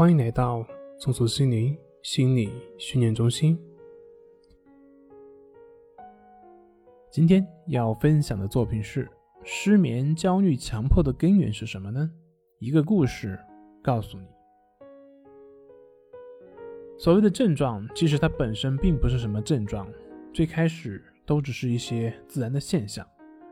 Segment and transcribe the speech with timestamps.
[0.00, 0.66] 欢迎来到
[0.98, 3.60] 松鼠心灵心理训练中心。
[7.10, 9.06] 今天要分享的作品是：
[9.44, 12.10] 失眠、焦虑、强迫的根源是什么呢？
[12.60, 13.38] 一个故事
[13.82, 14.26] 告诉你。
[16.98, 19.86] 所谓的症状，其实它本身并不是什么症状，
[20.32, 23.06] 最开始都只是一些自然的现象。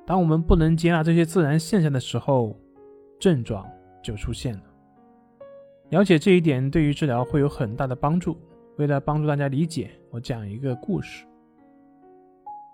[0.06, 2.58] 当我们不能接纳这些自然现象的时候，
[3.20, 3.70] 症状
[4.02, 4.62] 就出现了。
[5.91, 8.37] 了解这一点对于治疗会有很大的帮助。
[8.77, 11.27] 为了帮助大家理解，我讲一个故事：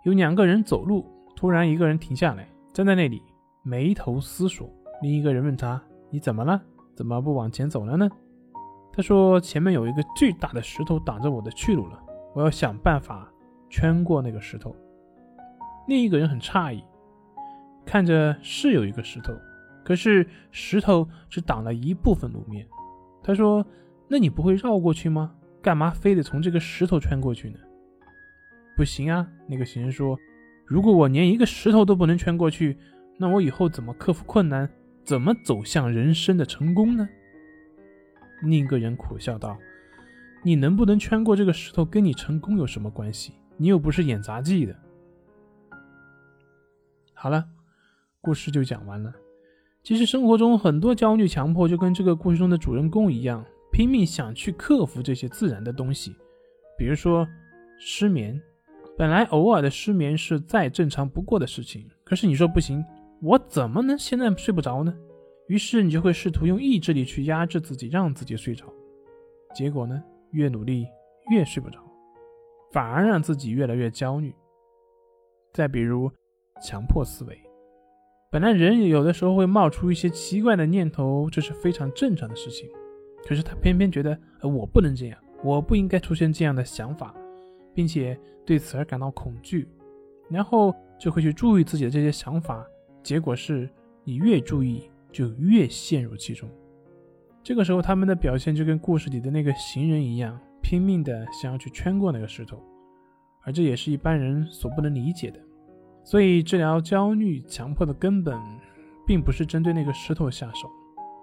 [0.05, 3.23] 有两个人走路，突然一个人停下来，站在那里
[3.63, 4.69] 眉头思索。
[5.01, 6.61] 另一个人问他：“你怎么了？
[6.95, 8.09] 怎么不往前走了呢？”
[8.93, 11.99] 他说：“前面有一个巨大的石头挡着我的去路了，
[12.35, 13.33] 我要想办法
[13.71, 14.77] 圈过那个石头。”
[15.89, 16.85] 另一个人很诧异，
[17.87, 19.33] 看着是有一个石头，
[19.85, 22.67] 可是石头只挡了一部分路面。
[23.25, 23.67] 他说
[24.07, 25.35] ：“那你不会绕过去吗？
[25.63, 27.59] 干嘛非得从这个石头穿过去呢
[28.77, 30.17] ？”“不行啊！”那个行人说
[30.67, 32.77] ，“如果我连一个石头都不能穿过去，
[33.17, 34.71] 那我以后怎么克服困难，
[35.05, 37.09] 怎么走向人生的成功呢？”
[38.45, 39.57] 另一个人苦笑道
[40.45, 43.33] ：“你能不能穿过这个石头，跟你成功有什么关系？
[43.57, 44.77] 你又不是演杂技的。”
[47.15, 47.49] 好了，
[48.21, 49.15] 故事就讲完了。
[49.85, 56.17] 其实生活中很多焦虑、强迫，就跟这个故事中的主人公一样，拼命想去克服这些自然的东西。
[56.79, 57.29] 比如说
[57.79, 58.41] 失眠，
[58.97, 62.83] 本来偶尔的失眠是再正常不过的事情，可是你说不行，
[63.21, 64.97] 我怎么能现在睡不着呢？
[65.49, 68.65] 于是你就会试图用意志力去压制自己，让自己睡着。
[69.55, 70.87] 结果呢，越努力
[71.31, 71.79] 越睡不着，
[72.73, 74.35] 反而让自己越来越焦虑。
[75.53, 76.11] 再比如
[76.63, 77.39] 强迫思维，
[78.35, 82.69] 本来人有的时候会冒出一些奇怪的念头，这是非常正常的事情。
[83.25, 87.15] 可是他偏偏觉得，呃，我不能这样，我不应该出现这样的想法，
[87.73, 89.69] 并且对此而感到恐惧，
[90.29, 92.67] 然后就会去注意自己的这些想法。
[93.05, 93.71] 结果是
[94.03, 94.91] 你越注意。
[95.13, 96.49] 就越陷入其中。
[97.41, 102.61] 这个时候，他们的表现就跟故事里的那个行人一样，拼命的想要去穿过那个石头，
[103.45, 105.39] 而这也是一般人所不能理解的。
[106.05, 108.39] 所以，治疗焦虑、强迫的根本，
[109.07, 110.71] 并不是针对那个石头下手，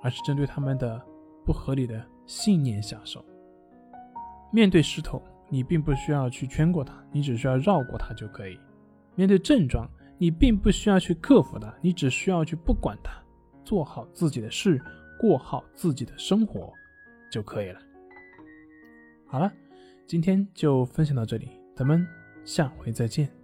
[0.01, 0.99] 而是针对他们的
[1.45, 3.23] 不合理的信念下手。
[4.51, 8.59] 面对石头，你并不需要去圈过它，你只需要绕过它就可以。
[9.15, 9.87] 面对症状，
[10.17, 13.13] 你并不需要去克服它，你只需要去不管它。
[13.63, 14.81] 做好自己的事，
[15.19, 16.73] 过好自己的生活
[17.31, 17.79] 就可以了。
[19.27, 19.51] 好了，
[20.07, 22.05] 今天就分享到这里，咱们
[22.43, 23.40] 下回再见。